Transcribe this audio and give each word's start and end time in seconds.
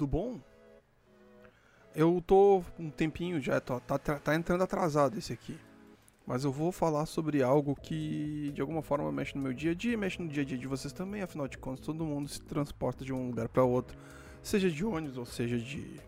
tudo 0.00 0.06
bom? 0.06 0.40
Eu 1.94 2.22
tô 2.26 2.64
um 2.78 2.88
tempinho 2.90 3.38
já, 3.38 3.60
tô, 3.60 3.78
tá, 3.80 3.98
tá 3.98 4.34
entrando 4.34 4.62
atrasado 4.62 5.18
esse 5.18 5.30
aqui. 5.30 5.58
Mas 6.26 6.44
eu 6.44 6.52
vou 6.52 6.72
falar 6.72 7.04
sobre 7.04 7.42
algo 7.42 7.74
que 7.74 8.50
de 8.54 8.62
alguma 8.62 8.82
forma 8.82 9.10
mexe 9.12 9.36
no 9.36 9.42
meu 9.42 9.52
dia 9.52 9.72
a 9.72 9.74
dia, 9.74 9.98
mexe 9.98 10.22
no 10.22 10.28
dia 10.28 10.42
a 10.42 10.46
dia 10.46 10.56
de 10.56 10.66
vocês 10.66 10.92
também, 10.92 11.20
afinal 11.20 11.46
de 11.48 11.58
contas 11.58 11.84
todo 11.84 12.04
mundo 12.04 12.28
se 12.28 12.40
transporta 12.40 13.04
de 13.04 13.12
um 13.12 13.26
lugar 13.26 13.48
para 13.48 13.64
outro, 13.64 13.98
seja 14.42 14.70
de 14.70 14.84
ônibus 14.84 15.18
ou 15.18 15.26
seja 15.26 15.58
de 15.58 16.00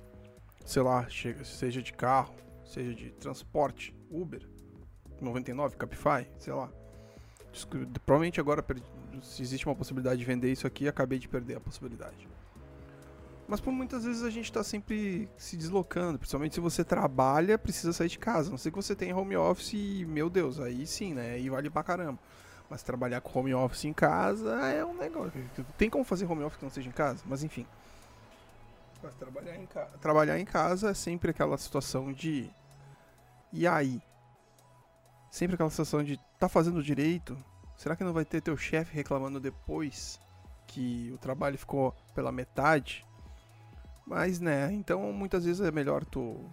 sei 0.65 0.81
lá, 0.81 1.07
seja 1.45 1.83
de 1.83 1.93
carro, 1.93 2.35
seja 2.65 2.95
de 2.95 3.11
transporte, 3.11 3.95
Uber, 4.11 4.49
99, 5.21 5.77
Capify, 5.77 6.27
sei 6.39 6.53
lá. 6.53 6.71
Provavelmente 8.07 8.41
agora 8.41 8.65
se 9.23 9.43
existe 9.43 9.67
uma 9.67 9.75
possibilidade 9.75 10.21
de 10.21 10.25
vender 10.25 10.51
isso 10.51 10.67
aqui, 10.67 10.89
acabei 10.89 11.19
de 11.19 11.29
perder 11.29 11.57
a 11.57 11.61
possibilidade. 11.61 12.29
Mas 13.53 13.61
por 13.61 13.71
muitas 13.71 14.05
vezes 14.05 14.23
a 14.23 14.31
gente 14.31 14.47
está 14.47 14.65
sempre 14.65 15.29
se 15.37 15.59
deslocando, 15.59 16.19
principalmente 16.19 16.55
se 16.55 16.61
você 16.61 16.83
trabalha, 16.83 17.59
precisa 17.59 17.93
sair 17.93 18.09
de 18.09 18.19
casa. 18.19 18.51
Não 18.51 18.57
sei 18.57 18.73
que 18.73 18.77
você 18.77 18.97
tem 18.97 19.13
home 19.13 19.37
office 19.37 19.75
e, 19.75 20.07
meu 20.07 20.31
Deus, 20.31 20.59
aí 20.59 20.87
sim, 20.87 21.13
né? 21.13 21.33
Aí 21.33 21.51
vale 21.51 21.69
pra 21.69 21.83
caramba. 21.83 22.19
Mas 22.71 22.83
trabalhar 22.83 23.21
com 23.21 23.39
home 23.39 23.53
office 23.53 23.85
em 23.85 23.93
casa 23.93 24.55
é 24.71 24.83
um 24.83 24.97
negócio. 24.97 25.33
Tem 25.77 25.91
como 25.91 26.03
fazer 26.03 26.25
home 26.25 26.43
office 26.43 26.57
que 26.57 26.65
não 26.65 26.73
seja 26.73 26.89
em 26.89 26.93
casa? 26.93 27.23
Mas 27.27 27.45
enfim. 27.45 27.67
Mas 29.03 29.15
trabalhar 29.17 29.55
em, 29.55 29.67
ca... 29.67 29.85
trabalhar 30.01 30.39
em 30.39 30.47
casa 30.47 30.89
é 30.89 30.95
sempre 30.95 31.31
aquela 31.31 31.59
situação 31.59 32.11
de. 32.11 32.49
E 33.53 33.67
aí? 33.67 34.01
Sempre 35.31 35.57
aquela 35.57 35.69
situação 35.69 36.03
de. 36.03 36.19
Tá 36.39 36.49
fazendo 36.49 36.83
direito? 36.83 37.37
Será 37.77 37.95
que 37.97 38.03
não 38.03 38.15
vai 38.15 38.25
ter 38.25 38.41
teu 38.41 38.57
chefe 38.57 38.95
reclamando 38.95 39.39
depois 39.39 40.19
que 40.67 41.13
o 41.13 41.19
trabalho 41.19 41.59
ficou 41.59 41.95
pela 42.15 42.33
metade? 42.33 43.05
Mas, 44.07 44.41
né, 44.41 44.73
então 44.73 45.13
muitas 45.13 45.45
vezes 45.45 45.61
é 45.61 45.71
melhor 45.71 46.05
tu. 46.05 46.51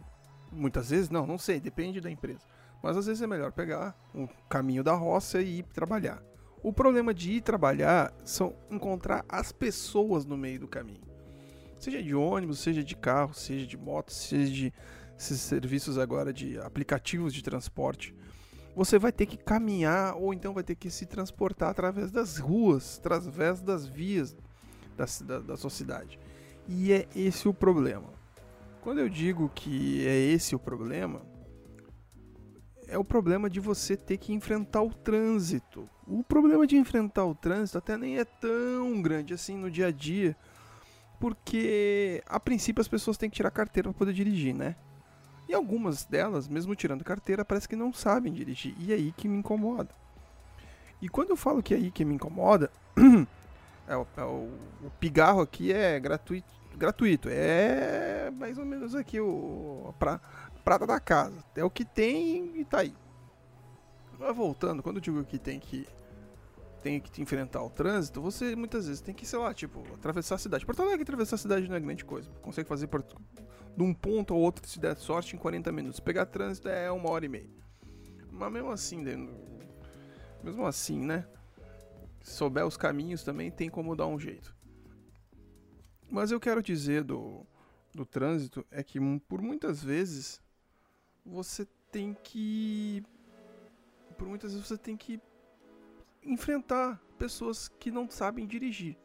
Muitas 0.51 0.89
vezes, 0.89 1.09
não, 1.09 1.27
não 1.27 1.37
sei, 1.37 1.59
depende 1.59 2.01
da 2.01 2.09
empresa. 2.09 2.41
Mas 2.81 2.97
às 2.97 3.05
vezes 3.05 3.21
é 3.21 3.27
melhor 3.27 3.51
pegar 3.51 3.95
o 4.13 4.27
caminho 4.49 4.83
da 4.83 4.93
roça 4.93 5.41
e 5.41 5.59
ir 5.59 5.63
trabalhar. 5.63 6.23
O 6.61 6.73
problema 6.73 7.13
de 7.13 7.33
ir 7.33 7.41
trabalhar 7.41 8.13
são 8.23 8.55
encontrar 8.69 9.23
as 9.29 9.51
pessoas 9.51 10.25
no 10.25 10.37
meio 10.37 10.59
do 10.59 10.67
caminho. 10.67 11.01
Seja 11.79 12.03
de 12.03 12.13
ônibus, 12.13 12.59
seja 12.59 12.83
de 12.83 12.95
carro, 12.95 13.33
seja 13.33 13.65
de 13.65 13.77
moto, 13.77 14.11
seja 14.11 14.51
de 14.51 14.73
esses 15.17 15.41
serviços 15.41 15.97
agora 15.97 16.33
de 16.33 16.57
aplicativos 16.59 17.33
de 17.33 17.43
transporte. 17.43 18.15
Você 18.75 18.97
vai 18.97 19.11
ter 19.11 19.25
que 19.25 19.37
caminhar 19.37 20.15
ou 20.15 20.33
então 20.33 20.53
vai 20.53 20.63
ter 20.63 20.75
que 20.75 20.89
se 20.89 21.05
transportar 21.05 21.69
através 21.69 22.11
das 22.11 22.37
ruas, 22.37 22.99
através 22.99 23.61
das 23.61 23.85
vias 23.85 24.35
da, 24.95 25.05
da, 25.25 25.39
da 25.39 25.57
sua 25.57 25.69
cidade. 25.69 26.19
E 26.71 26.93
é 26.93 27.07
esse 27.15 27.49
o 27.49 27.53
problema. 27.53 28.13
Quando 28.79 28.99
eu 28.99 29.09
digo 29.09 29.49
que 29.55 30.07
é 30.07 30.15
esse 30.15 30.53
o 30.53 30.59
problema, 30.59 31.19
é 32.87 32.95
o 32.95 33.03
problema 33.03 33.49
de 33.49 33.59
você 33.59 33.97
ter 33.97 34.17
que 34.17 34.31
enfrentar 34.33 34.83
o 34.83 34.93
trânsito. 34.93 35.89
O 36.05 36.23
problema 36.23 36.67
de 36.67 36.77
enfrentar 36.77 37.25
o 37.25 37.33
trânsito 37.33 37.79
até 37.79 37.97
nem 37.97 38.19
é 38.19 38.23
tão 38.23 39.01
grande 39.01 39.33
assim 39.33 39.57
no 39.57 39.71
dia 39.71 39.87
a 39.87 39.91
dia, 39.91 40.37
porque 41.19 42.23
a 42.27 42.39
princípio 42.39 42.81
as 42.81 42.87
pessoas 42.87 43.17
têm 43.17 43.31
que 43.31 43.37
tirar 43.37 43.49
carteira 43.49 43.89
para 43.89 43.97
poder 43.97 44.13
dirigir, 44.13 44.53
né? 44.53 44.75
E 45.47 45.55
algumas 45.55 46.05
delas, 46.05 46.47
mesmo 46.47 46.75
tirando 46.75 47.03
carteira, 47.03 47.43
parece 47.43 47.67
que 47.67 47.75
não 47.75 47.91
sabem 47.91 48.31
dirigir. 48.31 48.75
E 48.77 48.93
é 48.93 48.95
aí 48.95 49.11
que 49.11 49.27
me 49.27 49.37
incomoda. 49.37 49.89
E 51.01 51.09
quando 51.09 51.31
eu 51.31 51.35
falo 51.35 51.63
que 51.63 51.73
é 51.73 51.77
aí 51.77 51.89
que 51.89 52.05
me 52.05 52.13
incomoda, 52.13 52.69
é 53.89 53.97
o, 53.97 54.07
é 54.15 54.23
o, 54.23 54.51
o 54.83 54.91
pigarro 54.99 55.41
aqui 55.41 55.73
é 55.73 55.99
gratuito, 55.99 56.59
gratuito. 56.77 57.29
É 57.29 58.31
mais 58.31 58.57
ou 58.57 58.65
menos 58.65 58.95
aqui 58.95 59.19
o 59.19 59.93
pra, 59.99 60.19
prata 60.63 60.85
da 60.85 60.99
casa. 60.99 61.43
É 61.55 61.63
o 61.63 61.69
que 61.69 61.85
tem 61.85 62.59
e 62.59 62.65
tá 62.65 62.79
aí. 62.79 62.93
Mas 64.17 64.35
voltando, 64.35 64.83
quando 64.83 64.97
eu 64.97 65.01
digo 65.01 65.23
que 65.23 65.37
tem 65.37 65.59
que 65.59 65.87
tem 66.81 66.99
que 66.99 67.21
enfrentar 67.21 67.61
o 67.61 67.69
trânsito, 67.69 68.21
você 68.21 68.55
muitas 68.55 68.87
vezes 68.87 69.01
tem 69.01 69.13
que, 69.13 69.25
sei 69.25 69.37
lá, 69.37 69.53
tipo, 69.53 69.83
atravessar 69.93 70.35
a 70.35 70.37
cidade. 70.37 70.65
Porto 70.65 70.81
Alegre 70.81 71.03
atravessar 71.03 71.35
a 71.35 71.39
cidade 71.39 71.67
não 71.67 71.75
é 71.75 71.79
grande 71.79 72.05
coisa. 72.05 72.29
Consegue 72.41 72.69
fazer 72.69 72.87
por, 72.87 73.03
de 73.03 73.83
um 73.83 73.93
ponto 73.93 74.33
ao 74.33 74.39
outro, 74.39 74.65
se 74.67 74.79
der 74.79 74.95
sorte, 74.95 75.35
em 75.35 75.39
40 75.39 75.71
minutos. 75.71 75.99
Pegar 75.99 76.25
trânsito 76.25 76.69
é 76.69 76.89
uma 76.89 77.09
hora 77.09 77.25
e 77.25 77.29
meia. 77.29 77.49
Mas 78.31 78.51
mesmo 78.51 78.71
assim, 78.71 79.01
né, 79.01 79.27
mesmo 80.43 80.65
assim, 80.65 80.99
né? 80.99 81.25
Se 82.21 82.33
souber 82.33 82.65
os 82.65 82.77
caminhos 82.77 83.23
também 83.23 83.51
tem 83.51 83.69
como 83.69 83.95
dar 83.95 84.07
um 84.07 84.19
jeito. 84.19 84.55
Mas 86.09 86.31
eu 86.31 86.39
quero 86.39 86.61
dizer 86.61 87.03
do, 87.03 87.45
do 87.93 88.05
trânsito 88.05 88.65
é 88.71 88.83
que 88.83 88.99
por 89.27 89.41
muitas 89.41 89.83
vezes 89.83 90.41
você 91.25 91.67
tem 91.91 92.15
que. 92.23 93.03
Por 94.17 94.27
muitas 94.27 94.51
vezes 94.51 94.67
você 94.67 94.77
tem 94.77 94.97
que 94.97 95.19
enfrentar 96.23 97.01
pessoas 97.17 97.67
que 97.67 97.91
não 97.91 98.09
sabem 98.09 98.47
dirigir. 98.47 98.97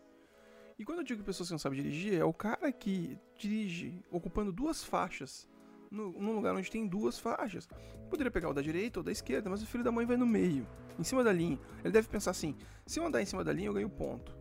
E 0.78 0.84
quando 0.84 0.98
eu 0.98 1.04
digo 1.04 1.22
pessoas 1.22 1.48
que 1.48 1.52
não 1.52 1.58
sabem 1.58 1.82
dirigir, 1.82 2.14
é 2.14 2.24
o 2.24 2.32
cara 2.32 2.72
que 2.72 3.18
dirige 3.38 4.02
ocupando 4.10 4.50
duas 4.50 4.82
faixas 4.82 5.48
no, 5.90 6.10
num 6.12 6.34
lugar 6.34 6.54
onde 6.56 6.70
tem 6.70 6.86
duas 6.86 7.18
faixas. 7.18 7.68
Poderia 8.10 8.30
pegar 8.30 8.48
o 8.48 8.54
da 8.54 8.60
direita 8.60 8.98
ou 8.98 9.04
da 9.04 9.12
esquerda, 9.12 9.48
mas 9.48 9.62
o 9.62 9.66
filho 9.66 9.84
da 9.84 9.92
mãe 9.92 10.04
vai 10.04 10.16
no 10.16 10.26
meio, 10.26 10.66
em 10.98 11.04
cima 11.04 11.22
da 11.22 11.32
linha. 11.32 11.58
Ele 11.84 11.92
deve 11.92 12.08
pensar 12.08 12.32
assim: 12.32 12.56
se 12.86 12.98
eu 12.98 13.06
andar 13.06 13.22
em 13.22 13.26
cima 13.26 13.44
da 13.44 13.52
linha, 13.52 13.68
eu 13.68 13.74
ganho 13.74 13.88
ponto. 13.88 14.36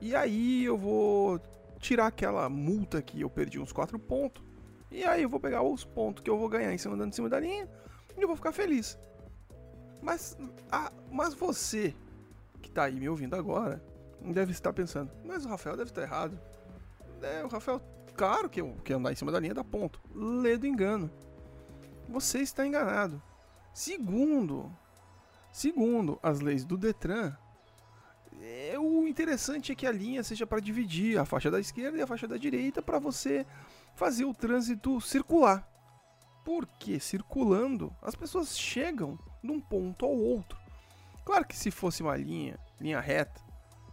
E 0.00 0.14
aí 0.14 0.64
eu 0.64 0.76
vou 0.76 1.40
tirar 1.82 2.06
aquela 2.06 2.48
multa 2.48 3.02
que 3.02 3.20
eu 3.20 3.28
perdi 3.28 3.58
uns 3.58 3.72
4 3.72 3.98
pontos. 3.98 4.42
E 4.90 5.04
aí 5.04 5.22
eu 5.22 5.28
vou 5.28 5.40
pegar 5.40 5.62
os 5.62 5.84
pontos 5.84 6.22
que 6.22 6.30
eu 6.30 6.38
vou 6.38 6.48
ganhar 6.48 6.72
em 6.72 6.78
cima 6.78 6.94
andando 6.94 7.10
em 7.10 7.14
cima 7.14 7.28
da 7.28 7.40
linha 7.40 7.68
e 8.16 8.22
eu 8.22 8.28
vou 8.28 8.36
ficar 8.36 8.52
feliz. 8.52 8.98
Mas, 10.00 10.38
ah, 10.70 10.92
mas 11.10 11.34
você 11.34 11.94
que 12.62 12.70
tá 12.70 12.84
aí 12.84 12.98
me 12.98 13.08
ouvindo 13.08 13.34
agora 13.34 13.82
deve 14.20 14.52
estar 14.52 14.72
pensando, 14.72 15.10
mas 15.24 15.44
o 15.44 15.48
Rafael 15.48 15.76
deve 15.76 15.90
estar 15.90 16.02
errado. 16.02 16.38
É, 17.20 17.44
o 17.44 17.48
Rafael, 17.48 17.80
claro 18.14 18.48
que, 18.48 18.62
que 18.84 18.92
andar 18.92 19.12
em 19.12 19.16
cima 19.16 19.32
da 19.32 19.40
linha 19.40 19.54
dá 19.54 19.64
ponto. 19.64 20.00
Lê 20.14 20.56
do 20.56 20.66
engano. 20.66 21.10
Você 22.08 22.38
está 22.38 22.64
enganado. 22.64 23.20
Segundo, 23.74 24.70
segundo 25.50 26.20
as 26.22 26.40
leis 26.40 26.64
do 26.64 26.76
Detran, 26.76 27.36
é, 28.42 28.78
o 28.78 29.06
interessante 29.06 29.70
é 29.70 29.74
que 29.74 29.86
a 29.86 29.92
linha 29.92 30.22
seja 30.24 30.46
para 30.46 30.60
dividir 30.60 31.18
a 31.18 31.24
faixa 31.24 31.50
da 31.50 31.60
esquerda 31.60 31.96
e 31.96 32.02
a 32.02 32.06
faixa 32.06 32.26
da 32.26 32.36
direita 32.36 32.82
para 32.82 32.98
você 32.98 33.46
fazer 33.94 34.24
o 34.24 34.34
trânsito 34.34 35.00
circular. 35.00 35.68
Porque 36.44 36.98
circulando, 36.98 37.94
as 38.02 38.16
pessoas 38.16 38.58
chegam 38.58 39.16
de 39.42 39.50
um 39.50 39.60
ponto 39.60 40.04
ao 40.04 40.16
outro. 40.16 40.58
Claro 41.24 41.46
que 41.46 41.56
se 41.56 41.70
fosse 41.70 42.02
uma 42.02 42.16
linha, 42.16 42.58
linha 42.80 43.00
reta, 43.00 43.40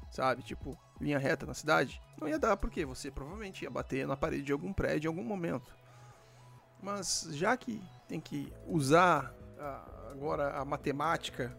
sabe? 0.09 0.41
Tipo, 0.41 0.75
linha 0.99 1.19
reta 1.19 1.45
na 1.45 1.53
cidade, 1.53 2.01
não 2.19 2.27
ia 2.27 2.39
dar 2.39 2.57
porque 2.57 2.83
você 2.85 3.11
provavelmente 3.11 3.63
ia 3.63 3.69
bater 3.69 4.07
na 4.07 4.17
parede 4.17 4.43
de 4.43 4.51
algum 4.51 4.73
prédio 4.73 5.07
em 5.07 5.11
algum 5.11 5.23
momento. 5.23 5.71
Mas 6.81 7.27
já 7.31 7.55
que 7.55 7.79
tem 8.07 8.19
que 8.19 8.51
usar 8.65 9.31
a, 9.59 10.09
agora 10.11 10.57
a 10.57 10.65
matemática 10.65 11.55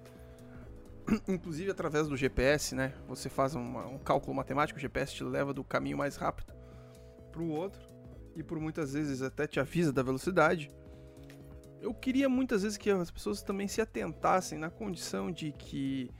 inclusive 1.28 1.70
através 1.70 2.08
do 2.08 2.16
GPS, 2.16 2.74
né? 2.74 2.92
Você 3.08 3.28
faz 3.28 3.54
uma, 3.54 3.86
um 3.86 3.98
cálculo 3.98 4.34
matemático, 4.34 4.78
o 4.78 4.82
GPS 4.82 5.14
te 5.14 5.24
leva 5.24 5.52
do 5.52 5.64
caminho 5.64 5.98
mais 5.98 6.16
rápido 6.16 6.52
para 7.30 7.42
o 7.42 7.48
outro 7.48 7.80
e 8.36 8.42
por 8.42 8.58
muitas 8.58 8.92
vezes 8.92 9.22
até 9.22 9.46
te 9.46 9.60
avisa 9.60 9.92
da 9.92 10.02
velocidade. 10.02 10.70
Eu 11.80 11.94
queria 11.94 12.28
muitas 12.28 12.62
vezes 12.62 12.76
que 12.76 12.90
as 12.90 13.10
pessoas 13.10 13.42
também 13.42 13.66
se 13.66 13.80
atentassem 13.80 14.58
na 14.58 14.70
condição 14.70 15.30
de 15.30 15.52
que 15.52 16.10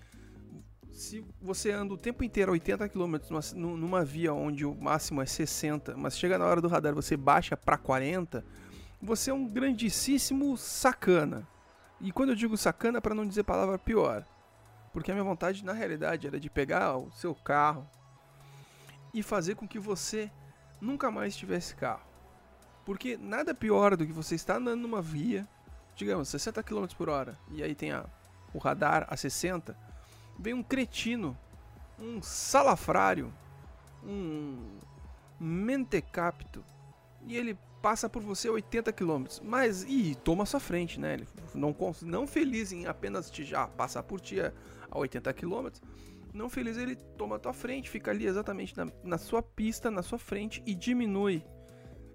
se 0.91 1.25
você 1.41 1.71
anda 1.71 1.95
o 1.95 1.99
tempo 1.99 2.25
inteiro 2.25 2.51
a 2.51 2.55
80 2.55 2.89
km 2.89 3.17
numa, 3.31 3.77
numa 3.77 4.05
via 4.05 4.33
onde 4.33 4.65
o 4.65 4.75
máximo 4.75 5.23
é 5.23 5.27
60, 5.27 5.97
mas 5.97 6.19
chega 6.19 6.39
na 6.39 6.47
hora 6.47 6.61
do 6.61 6.69
radar 6.69 6.95
você 6.95 7.17
baixa 7.17 7.57
para 7.57 7.77
40, 7.77 8.45
você 9.01 9.31
é 9.31 9.35
um 9.35 9.47
grandíssimo 9.47 10.57
sacana. 10.57 11.47
E 12.01 12.11
quando 12.11 12.31
eu 12.31 12.35
digo 12.35 12.57
sacana, 12.57 13.01
para 13.01 13.15
não 13.15 13.27
dizer 13.27 13.45
palavra 13.45 13.79
pior, 13.79 14.25
porque 14.93 15.11
a 15.11 15.15
minha 15.15 15.25
vontade, 15.25 15.65
na 15.65 15.73
realidade, 15.73 16.27
era 16.27 16.39
de 16.39 16.51
pegar 16.51 16.97
o 16.97 17.11
seu 17.13 17.35
carro 17.35 17.89
e 19.13 19.23
fazer 19.23 19.55
com 19.55 19.67
que 19.67 19.79
você 19.79 20.31
nunca 20.81 21.11
mais 21.11 21.37
tivesse 21.37 21.75
carro. 21.75 22.09
Porque 22.85 23.17
nada 23.17 23.55
pior 23.55 23.97
do 23.97 24.07
que 24.07 24.13
você 24.13 24.35
estar 24.35 24.57
andando 24.57 24.81
numa 24.81 25.03
via, 25.03 25.47
digamos, 25.95 26.29
60 26.29 26.63
km 26.63 26.87
por 26.97 27.09
hora, 27.09 27.39
e 27.51 27.63
aí 27.63 27.75
tem 27.75 27.93
a, 27.93 28.05
o 28.53 28.59
radar 28.59 29.07
a 29.09 29.17
60, 29.17 29.77
vem 30.39 30.55
um 30.55 30.63
cretino, 30.63 31.37
um 31.99 32.23
salafrário, 32.23 33.33
um 34.03 34.79
mentecapto, 35.39 36.65
e 37.27 37.37
ele 37.37 37.57
passa 37.81 38.09
por 38.09 38.23
você 38.23 38.49
80 38.49 38.93
km. 38.93 39.25
Mas, 39.43 39.85
e 39.89 40.15
toma 40.15 40.47
sua 40.47 40.61
frente, 40.61 41.01
né? 41.01 41.15
Ele 41.15 41.29
não, 41.55 41.75
não 42.03 42.27
feliz 42.27 42.73
em 42.73 42.87
apenas 42.87 43.31
te 43.31 43.45
já 43.45 43.67
passar 43.67 44.03
por 44.03 44.21
ti 44.21 44.41
a, 44.41 44.53
a 44.91 44.99
80 44.99 45.33
km, 45.35 45.69
Não 46.33 46.49
feliz, 46.49 46.77
ele 46.77 46.97
toma 47.17 47.37
a 47.37 47.39
tua 47.39 47.53
frente, 47.53 47.91
fica 47.91 48.11
ali 48.11 48.27
exatamente 48.27 48.77
na, 48.77 48.87
na 49.03 49.19
sua 49.19 49.43
pista, 49.43 49.91
na 49.91 50.03
sua 50.03 50.19
frente 50.19 50.63
e 50.67 50.75
diminui 50.75 51.45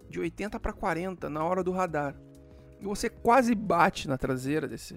de 0.10 0.20
80 0.20 0.60
para 0.60 0.74
40 0.74 1.30
na 1.30 1.44
hora 1.44 1.64
do 1.64 1.72
radar. 1.72 2.16
E 2.80 2.86
você 2.86 3.10
quase 3.10 3.56
bate 3.56 4.08
na 4.08 4.18
traseira 4.18 4.68
desse 4.68 4.96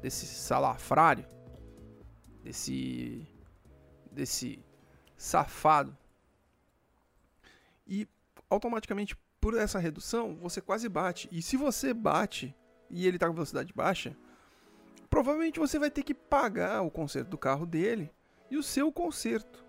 desse 0.00 0.26
salafrário, 0.26 1.24
desse 2.42 3.26
desse 4.10 4.58
safado. 5.16 5.96
E 7.86 8.08
automaticamente 8.50 9.16
por 9.42 9.54
essa 9.58 9.80
redução, 9.80 10.36
você 10.40 10.60
quase 10.60 10.88
bate. 10.88 11.28
E 11.32 11.42
se 11.42 11.56
você 11.56 11.92
bate 11.92 12.54
e 12.88 13.08
ele 13.08 13.16
está 13.16 13.26
com 13.26 13.34
velocidade 13.34 13.72
baixa, 13.74 14.16
provavelmente 15.10 15.58
você 15.58 15.80
vai 15.80 15.90
ter 15.90 16.04
que 16.04 16.14
pagar 16.14 16.80
o 16.82 16.90
conserto 16.90 17.28
do 17.28 17.36
carro 17.36 17.66
dele 17.66 18.08
e 18.48 18.56
o 18.56 18.62
seu 18.62 18.92
conserto. 18.92 19.64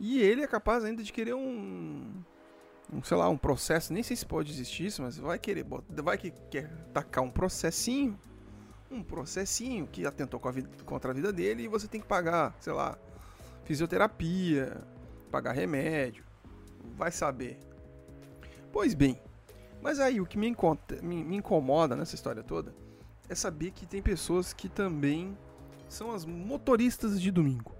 E 0.00 0.20
ele 0.20 0.42
é 0.42 0.48
capaz 0.48 0.82
ainda 0.82 1.00
de 1.00 1.12
querer 1.12 1.34
um, 1.34 2.24
um 2.92 3.02
sei 3.04 3.16
lá, 3.16 3.28
um 3.28 3.38
processo, 3.38 3.92
nem 3.92 4.02
sei 4.02 4.16
se 4.16 4.26
pode 4.26 4.50
existir 4.50 4.86
isso, 4.86 5.00
mas 5.00 5.16
vai 5.16 5.38
querer, 5.38 5.64
vai 6.02 6.18
que 6.18 6.32
quer 6.50 6.68
tacar 6.92 7.22
um 7.22 7.30
processinho, 7.30 8.18
um 8.90 9.00
processinho 9.00 9.86
que 9.86 10.04
atentou 10.04 10.40
vida, 10.50 10.68
contra 10.84 11.12
a 11.12 11.14
vida 11.14 11.32
dele 11.32 11.62
e 11.62 11.68
você 11.68 11.86
tem 11.86 12.00
que 12.00 12.06
pagar, 12.08 12.52
sei 12.58 12.72
lá, 12.72 12.98
fisioterapia, 13.64 14.82
pagar 15.30 15.52
remédio, 15.52 16.24
vai 16.96 17.12
saber. 17.12 17.71
Pois 18.72 18.94
bem, 18.94 19.20
mas 19.82 20.00
aí 20.00 20.18
o 20.18 20.26
que 20.26 20.38
me, 20.38 20.56
me, 21.02 21.24
me 21.24 21.36
incomoda 21.36 21.94
nessa 21.94 22.14
história 22.14 22.42
toda 22.42 22.74
é 23.28 23.34
saber 23.34 23.70
que 23.72 23.84
tem 23.84 24.00
pessoas 24.00 24.54
que 24.54 24.68
também 24.68 25.36
são 25.88 26.10
as 26.10 26.24
motoristas 26.24 27.20
de 27.20 27.30
domingo. 27.30 27.74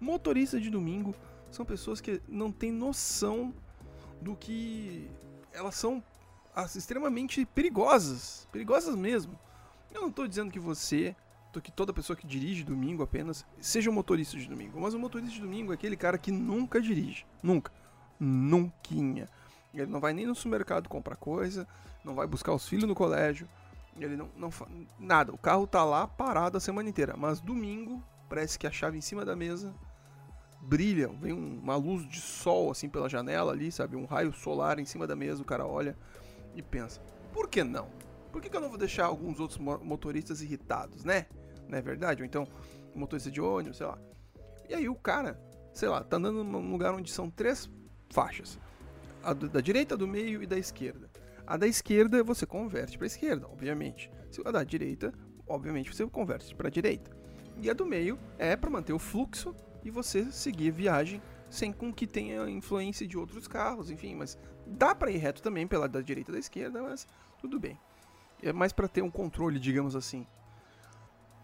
Motoristas 0.00 0.62
de 0.62 0.70
domingo 0.70 1.12
são 1.50 1.66
pessoas 1.66 2.00
que 2.00 2.22
não 2.28 2.52
têm 2.52 2.70
noção 2.70 3.52
do 4.22 4.36
que 4.36 5.10
elas 5.52 5.74
são 5.74 6.02
extremamente 6.76 7.44
perigosas, 7.44 8.48
perigosas 8.52 8.94
mesmo. 8.94 9.36
Eu 9.92 10.02
não 10.02 10.08
estou 10.08 10.28
dizendo 10.28 10.52
que 10.52 10.60
você, 10.60 11.16
que 11.62 11.72
toda 11.72 11.92
pessoa 11.92 12.16
que 12.16 12.26
dirige 12.26 12.62
domingo 12.62 13.02
apenas 13.02 13.44
seja 13.60 13.90
um 13.90 13.92
motorista 13.92 14.36
de 14.36 14.48
domingo, 14.48 14.80
mas 14.80 14.94
o 14.94 14.98
motorista 15.00 15.34
de 15.34 15.40
domingo 15.40 15.72
é 15.72 15.74
aquele 15.74 15.96
cara 15.96 16.16
que 16.16 16.30
nunca 16.30 16.80
dirige, 16.80 17.26
nunca, 17.42 17.72
nunca. 18.20 19.28
Ele 19.82 19.90
não 19.90 20.00
vai 20.00 20.12
nem 20.12 20.26
no 20.26 20.34
supermercado 20.34 20.88
comprar 20.88 21.16
coisa, 21.16 21.66
não 22.04 22.14
vai 22.14 22.26
buscar 22.26 22.52
os 22.52 22.68
filhos 22.68 22.88
no 22.88 22.94
colégio, 22.94 23.48
ele 23.96 24.16
não, 24.16 24.28
não 24.36 24.50
nada. 24.98 25.32
O 25.32 25.38
carro 25.38 25.66
tá 25.66 25.84
lá 25.84 26.06
parado 26.06 26.56
a 26.56 26.60
semana 26.60 26.88
inteira, 26.88 27.16
mas 27.16 27.40
domingo 27.40 28.02
parece 28.28 28.58
que 28.58 28.66
a 28.66 28.70
chave 28.70 28.98
em 28.98 29.00
cima 29.00 29.24
da 29.24 29.34
mesa 29.34 29.74
brilha, 30.60 31.08
vem 31.08 31.32
uma 31.32 31.76
luz 31.76 32.06
de 32.06 32.20
sol 32.20 32.70
assim 32.70 32.88
pela 32.88 33.08
janela 33.08 33.52
ali, 33.52 33.70
sabe? 33.70 33.96
Um 33.96 34.04
raio 34.04 34.32
solar 34.32 34.78
em 34.78 34.84
cima 34.84 35.06
da 35.06 35.16
mesa, 35.16 35.42
o 35.42 35.44
cara 35.44 35.66
olha 35.66 35.96
e 36.54 36.62
pensa: 36.62 37.00
por 37.32 37.48
que 37.48 37.64
não? 37.64 37.88
Por 38.32 38.42
que, 38.42 38.50
que 38.50 38.56
eu 38.56 38.60
não 38.60 38.68
vou 38.68 38.78
deixar 38.78 39.06
alguns 39.06 39.40
outros 39.40 39.58
motoristas 39.58 40.42
irritados, 40.42 41.04
né? 41.04 41.26
Não 41.66 41.78
é 41.78 41.82
verdade? 41.82 42.22
Ou 42.22 42.26
então, 42.26 42.46
motorista 42.94 43.30
de 43.30 43.40
ônibus, 43.40 43.78
sei 43.78 43.86
lá. 43.86 43.98
E 44.68 44.74
aí 44.74 44.88
o 44.88 44.94
cara, 44.94 45.40
sei 45.72 45.88
lá, 45.88 46.04
tá 46.04 46.16
andando 46.16 46.44
num 46.44 46.70
lugar 46.70 46.94
onde 46.94 47.10
são 47.10 47.30
três 47.30 47.70
faixas: 48.10 48.58
a 49.28 49.34
da 49.34 49.60
direita, 49.60 49.96
do 49.96 50.08
meio 50.08 50.42
e 50.42 50.46
da 50.46 50.58
esquerda. 50.58 51.10
A 51.46 51.56
da 51.56 51.66
esquerda 51.66 52.22
você 52.22 52.46
converte 52.46 52.96
para 52.96 53.06
esquerda, 53.06 53.46
obviamente. 53.46 54.10
Se 54.30 54.40
a 54.44 54.50
da 54.50 54.64
direita, 54.64 55.12
obviamente 55.46 55.94
você 55.94 56.06
converte 56.06 56.54
para 56.54 56.70
direita. 56.70 57.10
E 57.60 57.68
a 57.68 57.74
do 57.74 57.84
meio 57.84 58.18
é 58.38 58.56
para 58.56 58.70
manter 58.70 58.92
o 58.92 58.98
fluxo 58.98 59.54
e 59.84 59.90
você 59.90 60.30
seguir 60.30 60.70
viagem 60.70 61.20
sem 61.50 61.72
com 61.72 61.92
que 61.92 62.06
tenha 62.06 62.48
influência 62.48 63.06
de 63.06 63.16
outros 63.16 63.48
carros, 63.48 63.90
enfim, 63.90 64.14
mas 64.14 64.38
dá 64.66 64.94
para 64.94 65.10
ir 65.10 65.18
reto 65.18 65.42
também 65.42 65.66
pela 65.66 65.88
da 65.88 66.00
direita 66.00 66.30
e 66.30 66.34
da 66.34 66.38
esquerda, 66.38 66.82
mas 66.82 67.06
tudo 67.40 67.58
bem. 67.58 67.78
É 68.42 68.52
mais 68.52 68.72
para 68.72 68.88
ter 68.88 69.02
um 69.02 69.10
controle, 69.10 69.58
digamos 69.58 69.96
assim. 69.96 70.26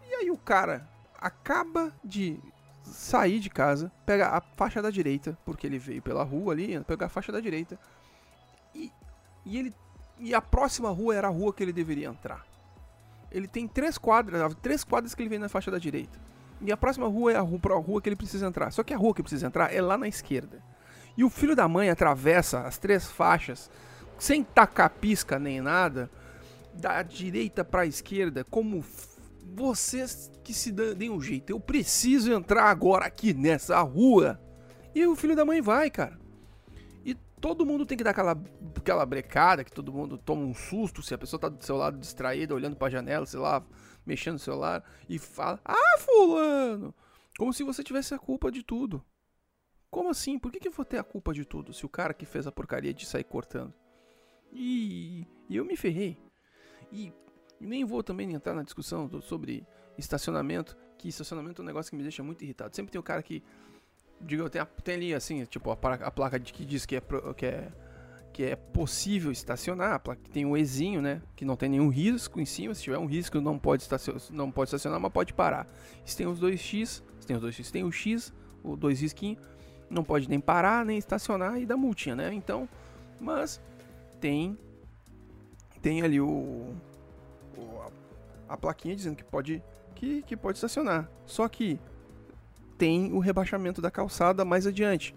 E 0.07 0.13
aí 0.13 0.31
o 0.31 0.37
cara 0.37 0.87
acaba 1.19 1.93
de 2.03 2.39
sair 2.85 3.39
de 3.39 3.49
casa, 3.49 3.91
pega 4.05 4.29
a 4.29 4.41
faixa 4.41 4.81
da 4.81 4.89
direita, 4.89 5.37
porque 5.45 5.65
ele 5.67 5.77
veio 5.77 6.01
pela 6.01 6.23
rua 6.23 6.53
ali, 6.53 6.79
pega 6.85 7.05
a 7.05 7.09
faixa 7.09 7.31
da 7.31 7.39
direita, 7.39 7.79
e, 8.73 8.91
e 9.45 9.57
ele 9.57 9.73
e 10.17 10.33
a 10.33 10.41
próxima 10.41 10.89
rua 10.89 11.15
era 11.15 11.27
a 11.27 11.31
rua 11.31 11.53
que 11.53 11.61
ele 11.61 11.73
deveria 11.73 12.07
entrar. 12.07 12.45
Ele 13.31 13.47
tem 13.47 13.67
três 13.67 13.97
quadras, 13.97 14.55
três 14.61 14.83
quadras 14.83 15.13
que 15.13 15.21
ele 15.21 15.29
vem 15.29 15.39
na 15.39 15.49
faixa 15.49 15.69
da 15.69 15.77
direita. 15.77 16.17
E 16.61 16.71
a 16.71 16.77
próxima 16.77 17.07
rua 17.07 17.33
é 17.33 17.35
a 17.35 17.41
rua, 17.41 17.59
a 17.71 17.79
rua 17.79 18.01
que 18.01 18.07
ele 18.07 18.15
precisa 18.15 18.47
entrar. 18.47 18.71
Só 18.71 18.81
que 18.81 18.93
a 18.93 18.97
rua 18.97 19.13
que 19.13 19.19
ele 19.19 19.25
precisa 19.25 19.47
entrar 19.47 19.73
é 19.73 19.81
lá 19.81 19.97
na 19.97 20.07
esquerda. 20.07 20.63
E 21.17 21.23
o 21.23 21.29
filho 21.29 21.55
da 21.55 21.67
mãe 21.67 21.89
atravessa 21.89 22.61
as 22.61 22.77
três 22.77 23.09
faixas 23.11 23.69
sem 24.17 24.43
tacar 24.43 24.89
pisca 24.89 25.37
nem 25.37 25.59
nada, 25.59 26.09
da 26.73 27.01
direita 27.01 27.63
para 27.65 27.81
a 27.81 27.85
esquerda, 27.85 28.45
como 28.45 28.83
vocês 29.53 30.31
que 30.43 30.53
se 30.53 30.71
deem 30.71 31.09
um 31.09 31.21
jeito. 31.21 31.49
Eu 31.49 31.59
preciso 31.59 32.31
entrar 32.31 32.65
agora 32.65 33.05
aqui 33.05 33.33
nessa 33.33 33.79
rua. 33.81 34.39
E 34.93 35.05
o 35.05 35.15
filho 35.15 35.35
da 35.35 35.45
mãe 35.45 35.61
vai, 35.61 35.89
cara. 35.89 36.19
E 37.03 37.15
todo 37.39 37.65
mundo 37.65 37.85
tem 37.85 37.97
que 37.97 38.03
dar 38.03 38.11
aquela, 38.11 38.41
aquela 38.77 39.05
brecada, 39.05 39.63
que 39.63 39.71
todo 39.71 39.91
mundo 39.91 40.17
toma 40.17 40.41
um 40.41 40.53
susto 40.53 41.01
se 41.01 41.13
a 41.13 41.17
pessoa 41.17 41.39
tá 41.39 41.49
do 41.49 41.63
seu 41.63 41.75
lado 41.75 41.97
distraída, 41.97 42.55
olhando 42.55 42.75
para 42.75 42.87
a 42.87 42.91
janela, 42.91 43.25
sei 43.25 43.39
lá, 43.39 43.63
mexendo 44.05 44.33
no 44.33 44.39
celular 44.39 44.83
e 45.09 45.19
fala: 45.19 45.59
"Ah, 45.65 45.97
fulano!" 45.99 46.93
Como 47.37 47.53
se 47.53 47.63
você 47.63 47.83
tivesse 47.83 48.13
a 48.13 48.19
culpa 48.19 48.49
de 48.51 48.63
tudo. 48.63 49.03
Como 49.91 50.09
assim? 50.09 50.39
Por 50.39 50.51
que, 50.51 50.59
que 50.59 50.67
eu 50.67 50.71
vou 50.71 50.85
ter 50.85 50.97
a 50.97 51.03
culpa 51.03 51.33
de 51.33 51.45
tudo 51.45 51.73
se 51.73 51.85
o 51.85 51.89
cara 51.89 52.13
que 52.13 52.25
fez 52.25 52.47
a 52.47 52.51
porcaria 52.51 52.93
de 52.93 53.05
sair 53.05 53.23
cortando? 53.23 53.73
E, 54.51 55.27
e 55.49 55.55
eu 55.57 55.65
me 55.65 55.75
ferrei. 55.75 56.17
E, 56.91 57.11
nem 57.59 57.85
vou 57.85 58.03
também 58.03 58.31
entrar 58.33 58.53
na 58.53 58.63
discussão 58.63 59.09
sobre 59.21 59.65
estacionamento, 59.97 60.75
que 60.97 61.07
estacionamento 61.07 61.61
é 61.61 61.63
um 61.63 61.65
negócio 61.65 61.89
que 61.89 61.95
me 61.95 62.03
deixa 62.03 62.23
muito 62.23 62.43
irritado. 62.43 62.75
Sempre 62.75 62.91
tem 62.91 62.99
o 62.99 63.03
cara 63.03 63.21
que, 63.23 63.43
digo, 64.21 64.49
tem, 64.49 64.65
tem 64.83 64.95
ali 64.95 65.13
assim, 65.13 65.43
tipo, 65.45 65.71
a, 65.71 65.73
a 65.73 66.11
placa 66.11 66.39
de, 66.39 66.51
que 66.51 66.65
diz 66.65 66.85
que 66.85 66.95
é, 66.95 67.01
que 67.35 67.45
é 67.45 67.71
que 68.35 68.43
é 68.43 68.53
possível 68.57 69.31
estacionar, 69.31 70.01
tem 70.33 70.45
um 70.45 70.57
Ezinho, 70.57 71.01
né, 71.01 71.21
que 71.37 71.45
não 71.45 71.55
tem 71.55 71.69
nenhum 71.69 71.87
risco 71.87 72.37
em 72.37 72.43
cima, 72.43 72.75
se 72.75 72.83
tiver 72.83 72.97
um 72.97 73.05
risco 73.05 73.39
não 73.39 73.57
pode 73.57 73.83
estacionar, 73.83 74.21
não 74.29 74.51
pode 74.51 74.67
estacionar, 74.67 74.99
mas 74.99 75.13
pode 75.13 75.33
parar. 75.33 75.65
Se 76.03 76.17
tem 76.17 76.27
os 76.27 76.37
dois 76.37 76.59
X, 76.59 77.01
se 77.17 77.25
tem 77.25 77.37
os 77.37 77.41
dois 77.41 77.55
X, 77.55 77.71
tem 77.71 77.85
o 77.85 77.91
X, 77.93 78.33
o 78.61 78.75
dois 78.75 78.99
risquinhos, 78.99 79.41
não 79.89 80.03
pode 80.03 80.29
nem 80.29 80.37
parar, 80.37 80.85
nem 80.85 80.97
estacionar 80.97 81.57
e 81.61 81.65
dar 81.65 81.77
multinha, 81.77 82.13
né? 82.13 82.33
Então, 82.33 82.67
mas 83.21 83.61
tem 84.19 84.57
tem 85.81 86.01
ali 86.01 86.19
o 86.19 86.75
a, 87.59 88.53
a, 88.53 88.57
plaquinha 88.57 88.95
dizendo 88.95 89.15
que 89.15 89.23
pode 89.23 89.63
que, 89.93 90.21
que 90.23 90.35
pode 90.35 90.57
estacionar. 90.57 91.09
Só 91.25 91.47
que 91.47 91.79
tem 92.77 93.13
o 93.13 93.19
rebaixamento 93.19 93.81
da 93.81 93.89
calçada 93.89 94.43
mais 94.43 94.67
adiante. 94.67 95.15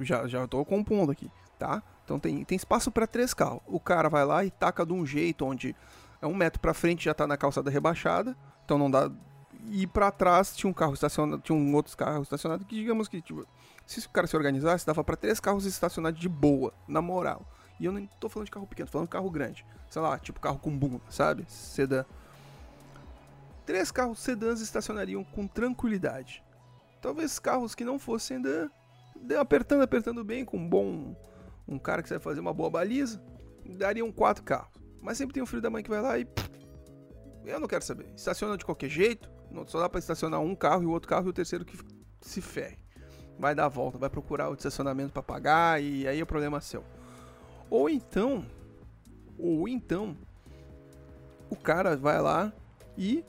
já 0.00 0.26
já 0.26 0.44
estou 0.44 0.64
compondo 0.64 1.12
aqui, 1.12 1.30
tá? 1.58 1.82
Então 2.04 2.18
tem, 2.18 2.44
tem 2.44 2.56
espaço 2.56 2.90
para 2.90 3.06
três 3.06 3.32
carros. 3.32 3.60
O 3.66 3.80
cara 3.80 4.08
vai 4.08 4.24
lá 4.24 4.44
e 4.44 4.50
taca 4.50 4.84
de 4.84 4.92
um 4.92 5.06
jeito 5.06 5.44
onde 5.44 5.74
é 6.20 6.26
um 6.26 6.34
metro 6.34 6.60
para 6.60 6.74
frente 6.74 7.04
já 7.04 7.12
está 7.12 7.26
na 7.26 7.36
calçada 7.36 7.70
rebaixada, 7.70 8.36
então 8.64 8.78
não 8.78 8.90
dá. 8.90 9.10
E 9.70 9.86
para 9.86 10.10
trás 10.10 10.54
tinha 10.54 10.68
um 10.68 10.74
carro 10.74 10.92
estacionado, 10.92 11.40
tinha 11.42 11.56
um 11.56 11.74
outro 11.74 11.96
carro 11.96 12.22
estacionado 12.22 12.64
que 12.64 12.74
digamos 12.74 13.08
que 13.08 13.22
tipo, 13.22 13.46
se 13.86 14.06
o 14.06 14.10
cara 14.10 14.26
se 14.26 14.36
organizasse 14.36 14.86
dava 14.86 15.02
para 15.02 15.16
três 15.16 15.40
carros 15.40 15.64
estacionar 15.64 16.12
de 16.12 16.28
boa, 16.28 16.72
na 16.86 17.00
moral. 17.00 17.46
E 17.78 17.84
eu 17.84 17.92
não 17.92 18.06
tô 18.20 18.28
falando 18.28 18.46
de 18.46 18.52
carro 18.52 18.66
pequeno, 18.66 18.86
tô 18.86 18.92
falando 18.92 19.08
de 19.08 19.12
carro 19.12 19.30
grande. 19.30 19.64
Sei 19.90 20.00
lá, 20.00 20.18
tipo 20.18 20.40
carro 20.40 20.58
com 20.58 20.76
bunda, 20.76 21.02
sabe? 21.10 21.44
Sedã. 21.48 22.04
Três 23.66 23.90
carros 23.90 24.18
sedãs 24.18 24.60
estacionariam 24.60 25.24
com 25.24 25.46
tranquilidade. 25.46 26.42
Talvez 27.00 27.38
carros 27.38 27.74
que 27.74 27.84
não 27.84 27.98
fossem 27.98 28.42
sedã, 28.42 28.70
apertando, 29.40 29.82
apertando 29.82 30.24
bem, 30.24 30.44
com 30.44 30.56
um 30.56 30.68
bom 30.68 31.14
um 31.66 31.78
cara 31.78 32.02
que 32.02 32.08
sabe 32.08 32.22
fazer 32.22 32.40
uma 32.40 32.52
boa 32.52 32.70
baliza, 32.70 33.22
dariam 33.64 34.12
quatro 34.12 34.44
carros. 34.44 34.70
Mas 35.00 35.18
sempre 35.18 35.34
tem 35.34 35.42
um 35.42 35.46
filho 35.46 35.62
da 35.62 35.70
mãe 35.70 35.82
que 35.82 35.90
vai 35.90 36.00
lá 36.00 36.18
e. 36.18 36.26
Eu 37.44 37.60
não 37.60 37.68
quero 37.68 37.84
saber. 37.84 38.06
Estaciona 38.16 38.56
de 38.56 38.64
qualquer 38.64 38.88
jeito. 38.88 39.30
Só 39.66 39.78
dá 39.78 39.88
para 39.88 39.98
estacionar 39.98 40.40
um 40.40 40.54
carro 40.54 40.82
e 40.82 40.86
o 40.86 40.90
outro 40.90 41.08
carro 41.08 41.26
e 41.26 41.30
o 41.30 41.32
terceiro 41.32 41.64
que 41.64 41.78
se 42.20 42.40
ferre. 42.40 42.78
Vai 43.38 43.54
dar 43.54 43.66
a 43.66 43.68
volta, 43.68 43.98
vai 43.98 44.08
procurar 44.08 44.48
o 44.48 44.54
estacionamento 44.54 45.12
para 45.12 45.22
pagar 45.22 45.82
e 45.82 46.08
aí 46.08 46.22
o 46.22 46.26
problema 46.26 46.58
é 46.58 46.60
seu. 46.60 46.84
Ou 47.70 47.88
então, 47.88 48.46
ou 49.38 49.68
então, 49.68 50.16
o 51.50 51.56
cara 51.56 51.96
vai 51.96 52.20
lá 52.20 52.52
e 52.96 53.24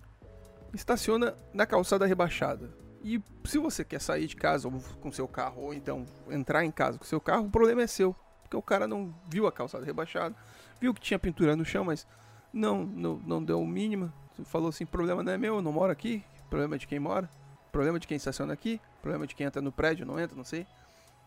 estaciona 0.74 1.36
na 1.54 1.66
calçada 1.66 2.06
rebaixada. 2.06 2.70
E 3.04 3.22
se 3.44 3.58
você 3.58 3.84
quer 3.84 4.02
sair 4.02 4.28
de 4.28 4.36
casa 4.36 4.70
com 5.00 5.12
seu 5.12 5.28
carro, 5.28 5.62
ou 5.62 5.74
então 5.74 6.06
entrar 6.30 6.66
em 6.66 6.72
casa 6.72 6.98
com 6.98 7.06
seu 7.06 7.22
carro, 7.22 7.46
o 7.46 7.52
problema 7.52 7.84
é 7.84 7.88
seu. 7.88 8.16
Porque 8.42 8.58
o 8.58 8.62
cara 8.62 8.88
não 8.88 9.14
viu 9.30 9.48
a 9.48 9.52
calçada 9.52 9.86
rebaixada, 9.86 10.36
viu 10.80 10.94
que 10.94 11.02
tinha 11.02 11.20
pintura 11.20 11.56
no 11.56 11.66
chão, 11.66 11.84
mas 11.84 12.08
não, 12.52 12.84
não, 12.84 13.16
não 13.18 13.44
deu 13.44 13.60
o 13.60 13.68
mínimo. 13.68 14.12
Falou 14.46 14.70
assim: 14.70 14.86
problema 14.86 15.24
não 15.24 15.32
é 15.32 15.38
meu, 15.38 15.56
eu 15.56 15.62
não 15.62 15.72
moro 15.72 15.92
aqui, 15.92 16.24
problema 16.50 16.76
é 16.76 16.78
de 16.78 16.88
quem 16.88 17.00
mora. 17.00 17.30
Problema 17.72 18.00
de 18.00 18.08
quem 18.08 18.16
estaciona 18.16 18.54
aqui, 18.54 18.80
problema 19.02 19.28
de 19.28 19.36
quem 19.36 19.46
entra 19.46 19.62
no 19.62 19.72
prédio, 19.72 20.06
não 20.06 20.18
entra, 20.18 20.36
não 20.36 20.46
sei. 20.46 20.66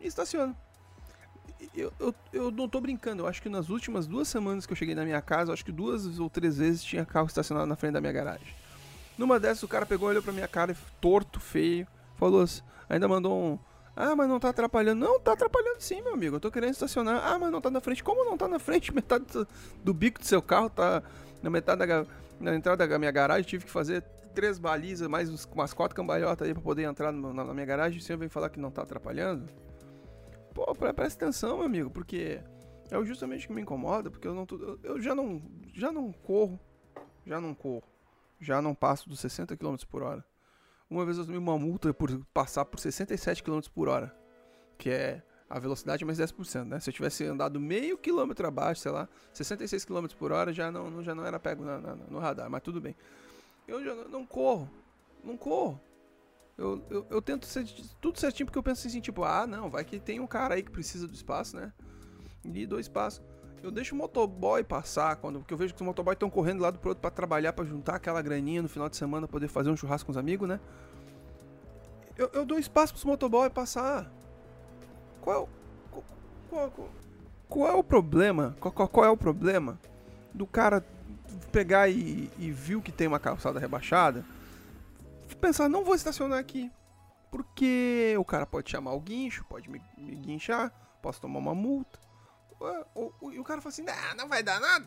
E 0.01 0.07
estaciona. 0.07 0.57
Eu, 1.75 1.93
eu, 1.99 2.15
eu 2.33 2.51
não 2.51 2.69
tô 2.69 2.81
brincando, 2.81 3.23
eu 3.23 3.27
acho 3.27 3.43
que 3.43 3.49
nas 3.49 3.69
últimas 3.69 4.07
duas 4.07 4.29
semanas 4.29 4.65
que 4.65 4.73
eu 4.73 4.77
cheguei 4.77 4.95
na 4.95 5.05
minha 5.05 5.21
casa, 5.21 5.53
acho 5.53 5.65
que 5.65 5.73
duas 5.73 6.19
ou 6.19 6.31
três 6.31 6.59
vezes 6.59 6.83
tinha 6.83 7.05
carro 7.05 7.27
estacionado 7.27 7.67
na 7.67 7.77
frente 7.77 7.95
da 7.95 8.01
minha 8.01 8.13
garagem. 8.13 8.55
Numa 9.17 9.41
dessas, 9.41 9.65
o 9.65 9.69
cara 9.69 9.85
pegou, 9.85 10.09
olhou 10.09 10.23
pra 10.23 10.33
minha 10.33 10.47
cara, 10.47 10.77
torto, 11.01 11.41
feio, 11.41 11.87
falou 12.17 12.43
assim, 12.43 12.63
ainda 12.89 13.09
mandou 13.09 13.37
um. 13.37 13.59
Ah, 13.97 14.15
mas 14.15 14.29
não 14.29 14.39
tá 14.39 14.51
atrapalhando. 14.51 15.05
Não, 15.05 15.19
tá 15.19 15.33
atrapalhando 15.33 15.81
sim, 15.81 16.01
meu 16.03 16.15
amigo. 16.15 16.37
Eu 16.37 16.41
tô 16.41 16.53
querendo 16.53 16.71
estacionar. 16.71 17.21
Ah, 17.25 17.37
mas 17.37 17.51
não 17.51 17.61
tá 17.61 17.69
na 17.69 17.81
frente. 17.81 18.05
Como 18.05 18.25
não 18.25 18.39
tá 18.39 18.47
na 18.47 18.61
frente? 18.61 18.95
Metade 18.95 19.25
do, 19.25 19.49
do 19.83 19.93
bico 19.93 20.21
do 20.21 20.25
seu 20.25 20.41
carro 20.41 20.71
tá 20.71 21.03
na 21.43 21.51
metade 21.51 21.85
da 21.85 22.07
na 22.39 22.55
entrada 22.55 22.87
da 22.87 22.97
minha 22.97 23.11
garagem. 23.11 23.43
Tive 23.43 23.65
que 23.65 23.71
fazer 23.73 24.03
três 24.33 24.57
balizas, 24.57 25.09
mais 25.09 25.29
umas 25.29 25.75
quatro 25.75 25.97
cambalhotas 25.97 26.47
aí 26.47 26.55
pra 26.55 26.63
poder 26.63 26.85
entrar 26.85 27.11
na, 27.11 27.45
na 27.45 27.53
minha 27.53 27.67
garagem. 27.67 27.99
O 27.99 28.01
senhor 28.01 28.19
vem 28.19 28.29
falar 28.29 28.51
que 28.51 28.61
não 28.61 28.71
tá 28.71 28.83
atrapalhando? 28.83 29.49
Pô, 30.59 30.75
presta 30.93 31.25
atenção, 31.25 31.59
meu 31.59 31.67
amigo, 31.67 31.89
porque 31.89 32.41
é 32.91 33.05
justamente 33.05 33.47
que 33.47 33.53
me 33.53 33.63
incomoda, 33.63 34.11
porque 34.11 34.27
eu 34.27 34.35
não 34.35 34.45
tô, 34.45 34.77
eu 34.83 35.01
já 35.01 35.15
não 35.15 35.41
já 35.73 35.93
não 35.93 36.11
corro, 36.11 36.59
já 37.25 37.41
não 37.41 37.55
corro, 37.55 37.85
já 38.41 38.61
não 38.61 38.75
passo 38.75 39.09
dos 39.09 39.21
60 39.21 39.57
km 39.57 39.77
por 39.89 40.03
hora. 40.03 40.25
Uma 40.91 41.05
vez 41.05 41.17
eu 41.17 41.25
tomei 41.25 41.39
uma 41.39 41.57
multa 41.57 41.95
por 41.95 42.11
passar 42.35 42.65
por 42.65 42.81
67 42.81 43.41
km 43.45 43.61
por 43.73 43.89
hora, 43.89 44.13
que 44.77 44.91
é 44.91 45.23
a 45.49 45.61
velocidade 45.61 46.05
mais 46.05 46.19
10%, 46.19 46.65
né? 46.65 46.81
Se 46.81 46.91
eu 46.91 46.95
tivesse 46.95 47.25
andado 47.25 47.61
meio 47.61 47.97
quilômetro 47.97 48.45
abaixo, 48.45 48.81
sei 48.81 48.91
lá, 48.91 49.09
66 49.33 49.85
km 49.85 50.07
por 50.19 50.33
hora 50.33 50.53
já 50.53 50.73
não, 50.73 51.05
já 51.05 51.15
não 51.15 51.25
era 51.25 51.39
pego 51.39 51.65
na, 51.65 51.79
na, 51.79 51.95
no 51.95 52.19
radar, 52.19 52.51
mas 52.51 52.63
tudo 52.63 52.81
bem. 52.81 52.97
Eu 53.69 53.85
já 53.85 53.95
não 54.09 54.27
corro, 54.27 54.69
não 55.23 55.37
corro. 55.37 55.81
Eu, 56.59 56.83
eu, 56.91 57.07
eu, 57.09 57.23
tento 57.23 57.47
ser 57.47 57.65
tudo 58.01 58.19
certinho 58.19 58.45
porque 58.45 58.59
eu 58.59 58.63
penso 58.65 58.85
assim, 58.89 59.01
tipo, 59.01 59.23
ah, 59.23 59.47
não, 59.47 59.71
vai 59.71 59.85
que 59.85 60.01
tem 60.01 60.19
um 60.19 60.27
cara 60.27 60.57
aí 60.57 60.63
que 60.63 60.73
precisa 60.73 61.07
do 61.07 61.15
espaço, 61.15 61.57
né? 61.57 61.73
E 62.45 62.67
do 62.67 62.81
espaço. 62.81 63.23
Eu 63.63 63.71
deixo 63.71 63.95
o 63.95 63.99
motoboy 63.99 64.65
passar, 64.65 65.15
quando, 65.17 65.39
porque 65.39 65.55
eu 65.55 65.59
vejo 65.59 65.73
que 65.73 65.81
os 65.81 65.87
motoboys 65.87 66.17
estão 66.17 66.29
correndo 66.29 66.61
lá 66.61 66.73
do 66.73 66.79
pro 66.81 66.91
outro 66.91 67.01
pra 67.01 67.13
trabalhar, 67.13 67.53
para 67.53 67.65
juntar 67.65 67.95
aquela 67.95 68.21
graninha 68.21 68.61
no 68.61 68.69
final 68.69 68.89
de 68.89 68.97
semana, 68.97 69.29
poder 69.29 69.47
fazer 69.47 69.71
um 69.71 69.77
churrasco 69.77 70.07
com 70.07 70.11
os 70.11 70.17
amigos, 70.17 70.49
né? 70.49 70.59
Eu, 72.17 72.29
eu 72.33 72.45
dou 72.45 72.59
espaço 72.59 72.93
pros 72.93 73.05
motoboy 73.05 73.49
passar. 73.51 74.11
Qual, 75.21 75.49
qual, 75.93 76.05
qual, 76.51 76.91
qual, 77.49 77.69
é 77.69 77.73
o 77.73 77.85
problema? 77.85 78.57
Qual, 78.59 78.73
qual, 78.73 79.05
é 79.05 79.11
o 79.11 79.17
problema 79.17 79.79
do 80.35 80.47
cara 80.47 80.85
pegar 81.53 81.89
e, 81.89 82.29
e 82.37 82.51
viu 82.51 82.83
que 82.83 82.91
tem 82.91 83.07
uma 83.07 83.21
calçada 83.21 83.61
rebaixada? 83.61 84.25
Pensar, 85.41 85.69
não 85.69 85.85
vou 85.85 85.95
estacionar 85.95 86.39
aqui. 86.39 86.71
Porque 87.31 88.15
o 88.19 88.25
cara 88.25 88.47
pode 88.47 88.71
chamar 88.71 88.93
o 88.93 89.01
guincho, 89.01 89.45
pode 89.45 89.69
me, 89.69 89.83
me 89.97 90.15
guinchar, 90.17 90.73
posso 91.03 91.21
tomar 91.21 91.39
uma 91.39 91.55
multa. 91.55 91.99
E 93.33 93.39
o 93.39 93.45
cara 93.45 93.61
fala 93.61 93.73
assim: 93.73 93.85
não, 94.17 94.29
vai 94.29 94.43
dar 94.43 94.61
nada. 94.61 94.87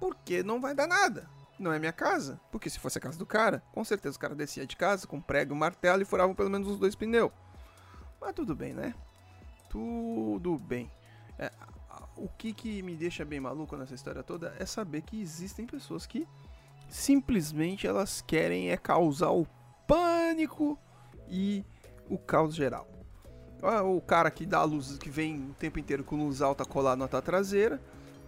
Por 0.00 0.14
que 0.16 0.42
não 0.42 0.60
vai 0.60 0.74
dar 0.74 0.86
nada? 0.86 1.28
Não 1.58 1.72
é 1.72 1.78
minha 1.78 1.92
casa. 1.92 2.40
Porque 2.50 2.68
se 2.68 2.78
fosse 2.78 2.98
a 2.98 3.00
casa 3.00 3.18
do 3.18 3.26
cara, 3.26 3.62
com 3.72 3.84
certeza 3.84 4.16
o 4.16 4.20
cara 4.20 4.34
descia 4.34 4.66
de 4.66 4.76
casa 4.76 5.06
com 5.06 5.20
prego 5.20 5.54
e 5.54 5.58
martelo 5.58 6.02
e 6.02 6.04
furavam 6.04 6.34
pelo 6.34 6.50
menos 6.50 6.68
os 6.68 6.78
dois 6.78 6.94
pneus. 6.94 7.32
Mas 8.20 8.34
tudo 8.34 8.54
bem, 8.54 8.72
né? 8.72 8.94
Tudo 9.70 10.58
bem. 10.58 10.90
É, 11.38 11.50
o 12.16 12.28
que, 12.28 12.52
que 12.52 12.82
me 12.82 12.96
deixa 12.96 13.24
bem 13.24 13.40
maluco 13.40 13.76
nessa 13.76 13.94
história 13.94 14.22
toda 14.22 14.54
é 14.58 14.66
saber 14.66 15.02
que 15.02 15.20
existem 15.20 15.66
pessoas 15.66 16.06
que 16.06 16.26
simplesmente 16.88 17.86
elas 17.86 18.22
querem 18.22 18.70
é 18.70 18.76
causar 18.76 19.30
o 19.30 19.46
pânico 19.88 20.78
e 21.26 21.64
o 22.08 22.18
caos 22.18 22.54
geral. 22.54 22.86
O 23.84 24.00
cara 24.00 24.30
que 24.30 24.46
dá 24.46 24.58
a 24.58 24.64
luz, 24.64 24.96
que 24.98 25.10
vem 25.10 25.50
o 25.50 25.54
tempo 25.54 25.80
inteiro 25.80 26.04
com 26.04 26.14
luz 26.14 26.40
alta 26.40 26.64
colada 26.64 26.96
na 26.96 27.08
tua 27.08 27.20
traseira 27.20 27.80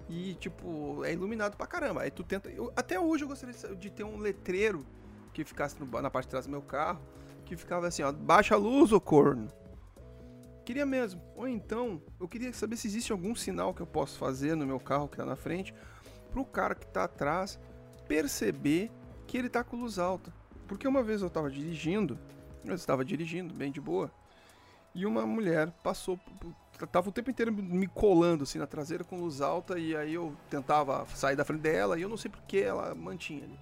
e, 0.08 0.34
tipo, 0.34 1.04
é 1.04 1.12
iluminado 1.12 1.56
pra 1.56 1.68
caramba. 1.68 2.02
Aí 2.02 2.10
tu 2.10 2.24
tenta. 2.24 2.50
Eu, 2.50 2.72
até 2.74 2.98
hoje 2.98 3.22
eu 3.22 3.28
gostaria 3.28 3.54
de 3.76 3.90
ter 3.90 4.02
um 4.02 4.16
letreiro 4.16 4.84
que 5.32 5.44
ficasse 5.44 5.78
no, 5.78 5.86
na 6.02 6.10
parte 6.10 6.26
de 6.26 6.30
trás 6.30 6.46
do 6.46 6.50
meu 6.50 6.62
carro, 6.62 7.00
que 7.44 7.56
ficava 7.56 7.86
assim, 7.86 8.02
ó, 8.02 8.10
baixa 8.10 8.56
a 8.56 8.58
luz, 8.58 8.90
ô 8.90 9.00
corno. 9.00 9.46
Queria 10.64 10.84
mesmo. 10.84 11.22
Ou 11.36 11.46
então, 11.46 12.02
eu 12.18 12.26
queria 12.26 12.52
saber 12.52 12.76
se 12.76 12.88
existe 12.88 13.12
algum 13.12 13.34
sinal 13.36 13.72
que 13.72 13.82
eu 13.82 13.86
posso 13.86 14.18
fazer 14.18 14.56
no 14.56 14.66
meu 14.66 14.80
carro 14.80 15.08
que 15.08 15.16
tá 15.16 15.24
na 15.24 15.36
frente, 15.36 15.72
pro 16.32 16.44
cara 16.44 16.74
que 16.74 16.86
tá 16.88 17.04
atrás 17.04 17.58
perceber 18.08 18.90
que 19.28 19.38
ele 19.38 19.48
tá 19.48 19.62
com 19.62 19.76
luz 19.76 19.98
alta. 19.98 20.39
Porque 20.70 20.86
uma 20.86 21.02
vez 21.02 21.20
eu 21.20 21.26
estava 21.26 21.50
dirigindo, 21.50 22.16
eu 22.64 22.76
estava 22.76 23.04
dirigindo 23.04 23.52
bem 23.52 23.72
de 23.72 23.80
boa, 23.80 24.08
e 24.94 25.04
uma 25.04 25.26
mulher 25.26 25.68
passou, 25.82 26.16
tava 26.92 27.08
o 27.08 27.12
tempo 27.12 27.28
inteiro 27.28 27.52
me 27.52 27.88
colando 27.88 28.44
assim 28.44 28.60
na 28.60 28.68
traseira 28.68 29.02
com 29.02 29.18
luz 29.18 29.40
alta, 29.40 29.80
e 29.80 29.96
aí 29.96 30.14
eu 30.14 30.32
tentava 30.48 31.04
sair 31.08 31.34
da 31.34 31.44
frente 31.44 31.62
dela, 31.62 31.98
e 31.98 32.02
eu 32.02 32.08
não 32.08 32.16
sei 32.16 32.30
porque 32.30 32.58
ela 32.58 32.94
mantinha 32.94 33.42
ali. 33.42 33.58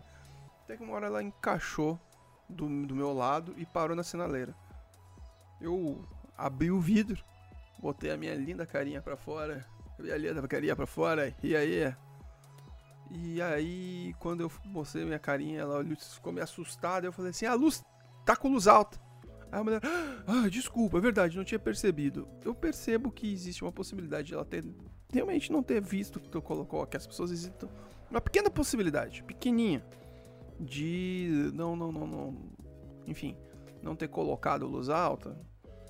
Até 0.65 0.77
que 0.77 0.83
uma 0.85 0.93
hora 0.93 1.07
ela 1.07 1.23
encaixou 1.23 1.99
do, 2.47 2.67
do 2.87 2.95
meu 2.95 3.15
lado 3.15 3.55
e 3.57 3.65
parou 3.65 3.97
na 3.97 4.03
sinaleira. 4.03 4.55
Eu 5.63 6.05
abri 6.37 6.71
o 6.71 6.79
vidro, 6.79 7.25
botei 7.79 8.11
a 8.11 8.19
minha 8.19 8.35
linda 8.35 8.67
carinha 8.67 9.01
para 9.01 9.17
fora, 9.17 9.65
a 9.99 10.03
minha 10.03 10.19
linda 10.19 10.47
carinha 10.47 10.77
para 10.77 10.87
fora, 10.87 11.35
e 11.43 11.57
aí, 11.57 11.91
e 13.11 13.41
aí, 13.41 14.15
quando 14.19 14.43
eu 14.43 14.53
mostrei 14.65 15.05
minha 15.05 15.19
carinha, 15.19 15.61
ela 15.61 15.85
ficou 15.97 16.33
meio 16.33 16.45
assustada. 16.45 17.07
Eu 17.07 17.13
falei 17.13 17.31
assim: 17.31 17.47
a 17.47 17.55
luz 17.55 17.85
tá 18.25 18.37
com 18.37 18.49
luz 18.49 18.67
alta. 18.67 19.01
Aí 19.51 19.61
a 19.61 19.65
mulher, 19.65 19.81
ah, 20.27 20.49
desculpa, 20.51 20.99
é 20.99 21.01
verdade, 21.01 21.37
não 21.37 21.45
tinha 21.45 21.59
percebido. 21.59 22.29
Eu 22.45 22.55
percebo 22.55 23.11
que 23.11 23.33
existe 23.33 23.63
uma 23.63 23.73
possibilidade 23.73 24.29
de 24.29 24.35
ela 24.35 24.45
ter 24.45 24.63
realmente 25.11 25.51
não 25.51 25.63
ter 25.63 25.81
visto 25.81 26.21
que 26.21 26.29
tu 26.29 26.43
colocou, 26.43 26.87
que 26.87 26.97
as 26.97 27.07
pessoas 27.07 27.31
existem. 27.31 27.69
Uma 28.11 28.21
pequena 28.21 28.51
possibilidade, 28.51 29.23
pequenininha, 29.23 29.85
de 30.61 31.51
não, 31.55 31.77
não, 31.77 31.93
não, 31.93 32.07
não, 32.07 32.37
enfim, 33.07 33.37
não 33.83 33.95
ter 33.95 34.09
colocado 34.09 34.67
luz 34.67 34.89
alta, 34.89 35.39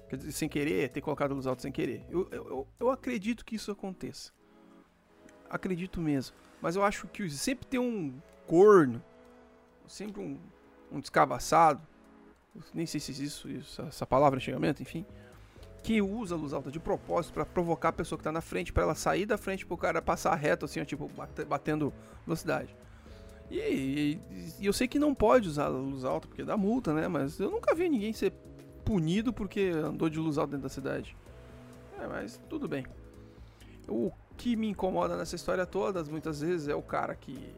quer 0.08 0.16
dizer, 0.16 0.32
sem 0.32 0.48
querer, 0.48 0.90
ter 0.90 1.00
colocado 1.00 1.34
luz 1.34 1.46
alta 1.46 1.62
sem 1.62 1.72
querer. 1.72 2.04
Eu, 2.08 2.28
eu, 2.30 2.68
eu 2.78 2.90
acredito 2.90 3.44
que 3.44 3.56
isso 3.56 3.70
aconteça. 3.70 4.32
Acredito 5.48 6.00
mesmo. 6.00 6.36
Mas 6.60 6.76
eu 6.76 6.84
acho 6.84 7.06
que 7.08 7.28
sempre 7.30 7.66
tem 7.66 7.78
um 7.78 8.14
corno, 8.46 9.02
sempre 9.86 10.20
um, 10.20 10.38
um 10.90 11.00
descabaçado, 11.00 11.80
nem 12.74 12.86
sei 12.86 13.00
se 13.00 13.12
isso, 13.22 13.48
isso 13.48 13.82
essa 13.82 14.06
palavra 14.06 14.38
antigamente, 14.38 14.82
enfim, 14.82 15.06
que 15.82 16.02
usa 16.02 16.34
a 16.34 16.38
luz 16.38 16.52
alta 16.52 16.70
de 16.70 16.80
propósito 16.80 17.34
para 17.34 17.46
provocar 17.46 17.90
a 17.90 17.92
pessoa 17.92 18.18
que 18.18 18.24
tá 18.24 18.32
na 18.32 18.40
frente, 18.40 18.72
para 18.72 18.82
ela 18.82 18.94
sair 18.94 19.26
da 19.26 19.38
frente 19.38 19.64
pro 19.64 19.76
cara 19.76 20.02
passar 20.02 20.34
reto, 20.34 20.64
assim, 20.64 20.80
ó, 20.80 20.84
tipo, 20.84 21.10
batendo 21.48 21.92
velocidade. 22.26 22.74
E, 23.50 23.58
e, 23.58 24.20
e, 24.60 24.66
eu 24.66 24.72
sei 24.72 24.86
que 24.86 24.98
não 24.98 25.14
pode 25.14 25.48
usar 25.48 25.68
luz 25.68 26.04
alta 26.04 26.28
porque 26.28 26.44
dá 26.44 26.56
multa, 26.56 26.92
né? 26.92 27.08
Mas 27.08 27.38
eu 27.40 27.50
nunca 27.50 27.74
vi 27.74 27.88
ninguém 27.88 28.12
ser 28.12 28.32
punido 28.84 29.32
porque 29.32 29.70
andou 29.70 30.08
de 30.10 30.18
luz 30.18 30.36
alta 30.36 30.50
dentro 30.50 30.64
da 30.64 30.68
cidade. 30.68 31.16
É, 31.98 32.06
mas 32.06 32.38
tudo 32.48 32.68
bem. 32.68 32.84
O 33.88 34.12
que 34.38 34.54
me 34.54 34.68
incomoda 34.68 35.16
nessa 35.16 35.34
história 35.34 35.66
toda, 35.66 36.02
muitas 36.04 36.40
vezes, 36.40 36.68
é 36.68 36.74
o 36.74 36.80
cara 36.80 37.14
que, 37.16 37.52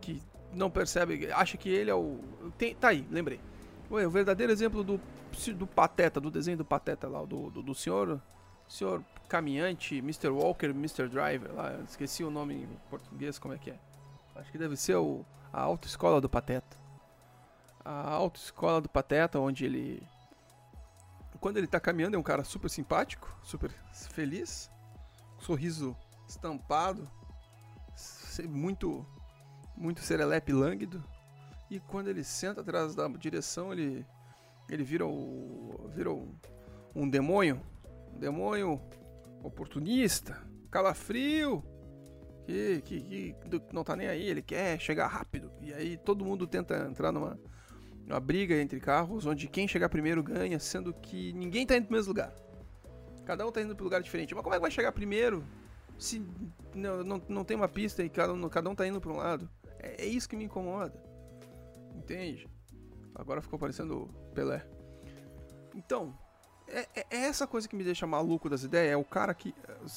que 0.00 0.22
não 0.52 0.70
percebe, 0.70 1.32
acha 1.32 1.56
que 1.56 1.70
ele 1.70 1.90
é 1.90 1.94
o. 1.94 2.20
Tem, 2.58 2.74
tá 2.74 2.88
aí, 2.88 3.04
lembrei. 3.10 3.40
Ué, 3.90 4.06
o 4.06 4.10
verdadeiro 4.10 4.52
exemplo 4.52 4.84
do, 4.84 5.00
do 5.54 5.66
Pateta, 5.66 6.20
do 6.20 6.30
desenho 6.30 6.58
do 6.58 6.64
Pateta 6.64 7.08
lá, 7.08 7.24
do, 7.24 7.50
do, 7.50 7.62
do 7.62 7.74
senhor, 7.74 8.20
senhor 8.68 9.02
caminhante, 9.26 9.96
Mr. 9.98 10.28
Walker, 10.28 10.66
Mr. 10.66 11.08
Driver, 11.08 11.52
lá, 11.54 11.80
esqueci 11.88 12.22
o 12.22 12.30
nome 12.30 12.54
em 12.54 12.68
português, 12.90 13.38
como 13.38 13.54
é 13.54 13.58
que 13.58 13.70
é. 13.70 13.78
Acho 14.34 14.52
que 14.52 14.58
deve 14.58 14.76
ser 14.76 14.96
o, 14.96 15.24
a 15.50 15.62
autoescola 15.62 16.20
do 16.20 16.28
Pateta. 16.28 16.76
A 17.82 18.10
autoescola 18.10 18.82
do 18.82 18.88
Pateta, 18.88 19.40
onde 19.40 19.64
ele. 19.64 20.02
Quando 21.40 21.56
ele 21.56 21.66
tá 21.66 21.80
caminhando, 21.80 22.16
é 22.16 22.18
um 22.18 22.22
cara 22.22 22.44
super 22.44 22.68
simpático, 22.68 23.34
super 23.42 23.70
feliz 24.10 24.70
sorriso 25.38 25.96
estampado, 26.28 27.08
muito, 28.48 29.06
muito 29.76 30.00
serelepe 30.00 30.52
lânguido. 30.52 31.02
E 31.70 31.80
quando 31.80 32.08
ele 32.08 32.22
senta 32.22 32.60
atrás 32.60 32.94
da 32.94 33.08
direção, 33.08 33.72
ele, 33.72 34.06
ele 34.68 34.84
vira, 34.84 35.06
o, 35.06 35.90
vira 35.94 36.10
um, 36.12 36.34
um 36.94 37.08
demônio, 37.08 37.60
um 38.14 38.18
demônio 38.18 38.80
oportunista, 39.42 40.40
calafrio, 40.70 41.62
que, 42.46 42.80
que, 42.82 43.34
que 43.34 43.74
não 43.74 43.82
tá 43.82 43.96
nem 43.96 44.06
aí, 44.06 44.28
ele 44.28 44.42
quer 44.42 44.80
chegar 44.80 45.08
rápido. 45.08 45.50
E 45.60 45.72
aí 45.72 45.96
todo 45.96 46.24
mundo 46.24 46.46
tenta 46.46 46.86
entrar 46.88 47.10
numa, 47.10 47.38
numa 48.06 48.20
briga 48.20 48.54
entre 48.54 48.78
carros, 48.78 49.26
onde 49.26 49.48
quem 49.48 49.66
chegar 49.66 49.88
primeiro 49.88 50.22
ganha, 50.22 50.58
sendo 50.60 50.94
que 50.94 51.32
ninguém 51.32 51.66
tá 51.66 51.76
indo 51.76 51.86
pro 51.86 51.96
mesmo 51.96 52.10
lugar. 52.10 52.32
Cada 53.26 53.44
um 53.44 53.50
tá 53.50 53.60
indo 53.60 53.74
para 53.74 53.84
lugar 53.84 54.00
diferente. 54.00 54.34
Mas 54.34 54.42
como 54.42 54.54
é 54.54 54.58
que 54.58 54.62
vai 54.62 54.70
chegar 54.70 54.92
primeiro 54.92 55.44
se 55.98 56.24
não, 56.74 57.02
não, 57.02 57.22
não 57.28 57.44
tem 57.44 57.56
uma 57.56 57.68
pista 57.68 58.02
e 58.04 58.08
cada 58.08 58.32
um, 58.32 58.48
cada 58.48 58.70
um 58.70 58.74
tá 58.74 58.86
indo 58.86 59.00
para 59.00 59.12
um 59.12 59.16
lado? 59.16 59.50
É, 59.80 60.04
é, 60.04 60.06
isso 60.06 60.28
que 60.28 60.36
me 60.36 60.44
incomoda. 60.44 60.94
Entende? 61.94 62.48
Agora 63.14 63.42
ficou 63.42 63.58
parecendo 63.58 64.08
Pelé. 64.32 64.64
Então, 65.74 66.16
é, 66.68 66.86
é, 66.94 67.06
é 67.10 67.16
essa 67.24 67.46
coisa 67.48 67.68
que 67.68 67.74
me 67.74 67.82
deixa 67.82 68.06
maluco 68.06 68.48
das 68.48 68.62
ideias. 68.62 68.92
É 68.92 68.96
o 68.96 69.04
cara 69.04 69.34
que. 69.34 69.52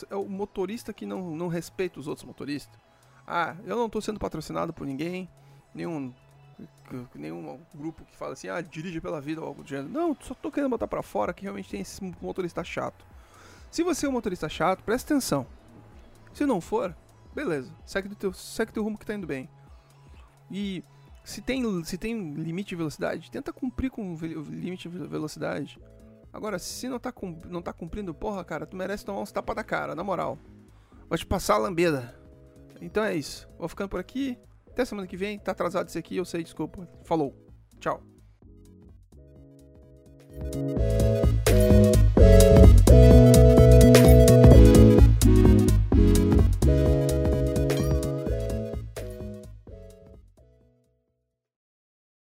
É 0.09 0.15
o 0.15 0.27
motorista 0.27 0.91
que 0.91 1.05
não, 1.05 1.35
não 1.35 1.47
respeita 1.47 1.99
os 1.99 2.07
outros 2.07 2.25
motoristas. 2.25 2.79
Ah, 3.27 3.55
eu 3.63 3.77
não 3.77 3.87
tô 3.87 4.01
sendo 4.01 4.19
patrocinado 4.19 4.73
por 4.73 4.87
ninguém. 4.87 5.29
Nenhum. 5.73 6.11
Nenhum 7.13 7.59
grupo 7.73 8.03
que 8.03 8.15
fala 8.17 8.33
assim, 8.33 8.49
ah, 8.49 8.59
dirige 8.59 8.99
pela 8.99 9.21
vida 9.21 9.39
ou 9.39 9.47
algo 9.47 9.63
do 9.63 9.69
gênero. 9.69 9.87
Não, 9.87 10.17
só 10.19 10.33
tô 10.33 10.51
querendo 10.51 10.71
botar 10.71 10.87
pra 10.87 11.03
fora 11.03 11.31
que 11.31 11.43
realmente 11.43 11.69
tem 11.69 11.79
esse 11.79 12.03
motorista 12.21 12.63
chato. 12.63 13.05
Se 13.69 13.83
você 13.83 14.05
é 14.05 14.09
um 14.09 14.13
motorista 14.13 14.49
chato, 14.49 14.83
presta 14.83 15.13
atenção. 15.13 15.45
Se 16.33 16.45
não 16.45 16.59
for, 16.59 16.95
beleza. 17.33 17.71
Segue 17.85 18.07
do 18.07 18.15
teu, 18.15 18.33
segue 18.33 18.71
teu 18.71 18.83
rumo 18.83 18.97
que 18.97 19.05
tá 19.05 19.13
indo 19.13 19.27
bem. 19.27 19.49
E 20.51 20.83
se 21.23 21.41
tem, 21.41 21.83
se 21.83 21.97
tem 21.97 22.33
limite 22.33 22.69
de 22.69 22.75
velocidade, 22.75 23.29
tenta 23.29 23.53
cumprir 23.53 23.91
com 23.91 24.13
o 24.13 24.17
limite 24.49 24.89
de 24.89 24.97
velocidade. 25.07 25.79
Agora, 26.31 26.59
se 26.59 26.87
não 26.87 26.99
tá, 26.99 27.13
não 27.47 27.61
tá 27.61 27.73
cumprindo, 27.73 28.13
porra, 28.13 28.43
cara, 28.43 28.65
tu 28.65 28.75
merece 28.75 29.05
tomar 29.05 29.21
uns 29.21 29.31
tapas 29.31 29.55
da 29.55 29.63
cara, 29.63 29.95
na 29.95 30.03
moral. 30.03 30.37
Vou 31.07 31.17
te 31.17 31.25
passar 31.25 31.55
a 31.55 31.57
lambeda. 31.57 32.15
Então 32.81 33.03
é 33.03 33.15
isso. 33.15 33.49
Vou 33.57 33.67
ficando 33.67 33.89
por 33.89 33.99
aqui. 33.99 34.37
Até 34.67 34.85
semana 34.85 35.07
que 35.07 35.17
vem. 35.17 35.39
Tá 35.39 35.51
atrasado 35.51 35.89
isso 35.89 35.97
aqui, 35.97 36.15
eu 36.15 36.25
sei, 36.25 36.43
desculpa. 36.43 36.87
Falou. 37.03 37.35
Tchau. 37.79 38.01